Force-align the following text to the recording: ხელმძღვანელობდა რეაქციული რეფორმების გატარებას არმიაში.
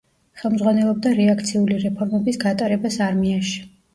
ხელმძღვანელობდა 0.43 1.09
რეაქციული 1.19 1.77
რეფორმების 1.83 2.41
გატარებას 2.47 2.99
არმიაში. 3.11 3.63